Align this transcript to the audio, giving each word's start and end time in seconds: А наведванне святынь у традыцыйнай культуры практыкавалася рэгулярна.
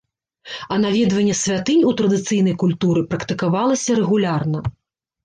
А 0.75 0.77
наведванне 0.85 1.35
святынь 1.41 1.85
у 1.91 1.93
традыцыйнай 2.01 2.55
культуры 2.63 3.05
практыкавалася 3.13 3.99
рэгулярна. 4.01 4.65